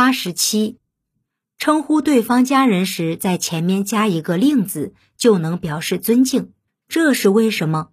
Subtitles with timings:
[0.00, 0.78] 八十七，
[1.58, 6.52] 称呼对方家人时，在前面加一个“令”字，就能表示尊敬。
[6.88, 7.88] 这是为什么？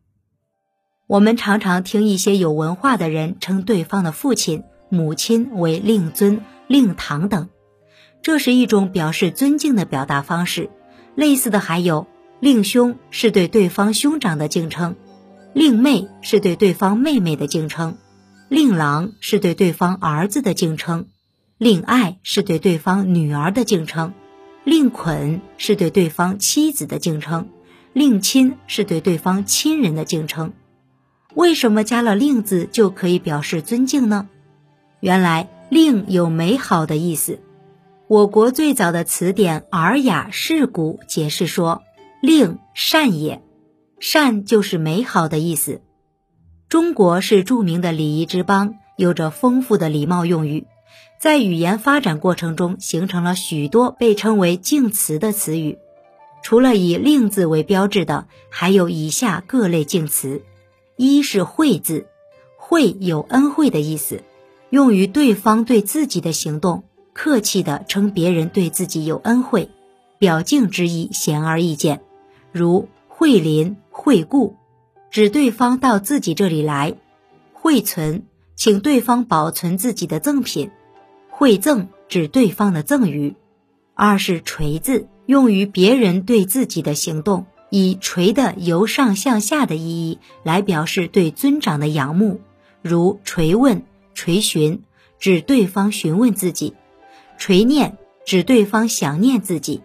[1.07, 7.49] 我们常常听一些有文化的人称对方的父亲、母亲为令尊、令堂等，
[8.21, 10.69] 这是一种表示尊敬的表达方式。
[11.13, 12.07] 类似的还有
[12.39, 14.93] 令兄，是对对方兄长的敬称；
[15.53, 17.97] 令妹是对对方妹妹的敬称；
[18.47, 21.09] 令郎是对对方儿子的敬称。
[21.57, 24.13] 令爱是对对方女儿的敬称，
[24.63, 27.49] 令捆是对对方妻子的敬称，
[27.93, 30.53] 令亲是对对方亲人的敬称。
[31.33, 34.29] 为什么加了令字就可以表示尊敬呢？
[34.99, 37.39] 原来令有美好的意思。
[38.07, 41.81] 我国最早的词典《尔雅释古》解释说
[42.21, 43.41] ：“令善也，
[43.99, 45.81] 善就是美好的意思。”
[46.69, 50.65] 中国是著名的礼仪之邦，有着丰富的礼貌用语。
[51.19, 55.79] 在语言发展过程中，形成了许多被称为敬词的词语。
[56.43, 60.43] 除了以“令”字为标志的，还有以下各类敬词：
[60.95, 62.05] 一是“惠”字
[62.55, 64.21] ，“惠”有恩惠的意思，
[64.69, 66.83] 用于对方对自己的行动，
[67.13, 69.71] 客气地称别人对自己有恩惠，
[70.19, 72.01] 表敬之意显而易见。
[72.51, 74.55] 如“惠邻”“惠顾”，
[75.09, 76.91] 指对方到自己这里来
[77.53, 78.23] ；“惠存”，
[78.55, 80.69] 请对方保存自己的赠品。
[81.39, 83.35] 惠赠指对方的赠与，
[83.93, 92.41] 二是垂字，用于别人对自己的行动，以垂的由上向下的意义来表示对尊长的仰慕，
[92.81, 93.83] 如垂问、
[94.15, 94.81] 垂询，
[95.19, 96.73] 指对方询问自己；
[97.37, 99.81] 垂念指对方想念自己；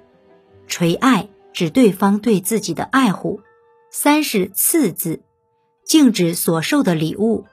[0.66, 3.42] 垂爱指对方对自己的爱护。
[3.91, 5.20] 三是赐字，
[5.84, 7.44] 敬指所受的礼物。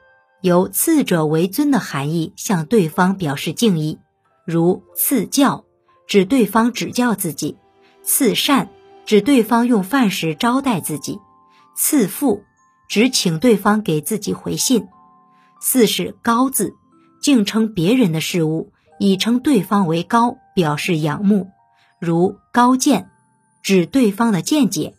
[0.41, 3.99] 由次者为尊的含义，向对方表示敬意，
[4.45, 5.65] 如赐教，
[6.07, 7.57] 指对方指教自己；
[8.03, 8.69] 赐善，
[9.05, 11.19] 指对方用饭时招待自己；
[11.75, 12.43] 赐复，
[12.87, 14.87] 指请对方给自己回信。
[15.59, 16.73] 四是高字，
[17.21, 21.49] 敬称别人的事物，以称对方为高，表示仰慕，
[21.99, 23.09] 如高见，
[23.61, 24.93] 指对方的见解；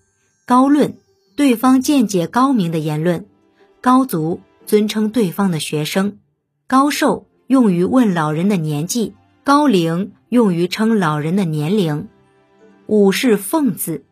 [0.44, 0.98] 高论，
[1.34, 3.24] 对方见解高明的言论；
[3.80, 4.42] 高足。
[4.70, 6.18] 尊称对方的学生，
[6.68, 12.06] 高寿用于问老人的年纪，高龄用于称老人的年龄。
[12.86, 14.04] 五是奉字，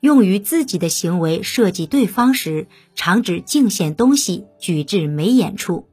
[0.00, 5.88] 用于自己的行为设计对方时，常指敬献东西，举至眉眼处。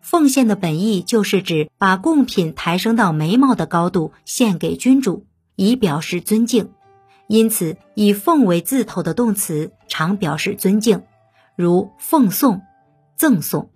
[0.00, 5.26] 奉献的本意就是指把贡品抬升到眉毛的高度，献给君主，
[5.56, 6.70] 以表示尊敬。
[7.26, 11.02] 因此，以奉为字头的动词常表示尊敬，
[11.56, 12.62] 如奉送。
[13.18, 13.68] 赠送、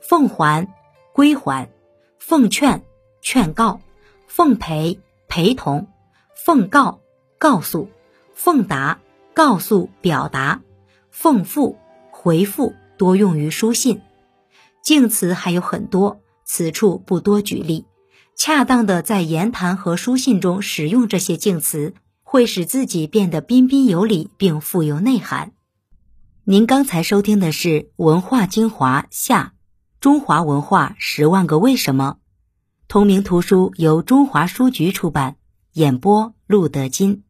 [0.00, 0.68] 奉还、
[1.12, 1.70] 归还、
[2.18, 2.82] 奉劝、
[3.22, 3.80] 劝告、
[4.26, 4.98] 奉陪、
[5.28, 5.86] 陪同、
[6.34, 6.98] 奉告、
[7.38, 7.88] 告诉、
[8.34, 8.98] 奉达、
[9.32, 10.62] 告诉、表达、
[11.12, 11.78] 奉复、
[12.10, 14.02] 回复，多用于书信。
[14.82, 17.86] 敬词还有很多，此处不多举例。
[18.34, 25.52] 恰当的在言谈和书信中使用这些敬词，会使自己变得彬彬有礼，并富有内涵。
[26.50, 29.52] 您刚才收听的是《文化精华下：
[30.00, 32.16] 中华文化十万个为什么》，
[32.88, 35.36] 同名图书由中华书局出版，
[35.74, 37.24] 演播路德金。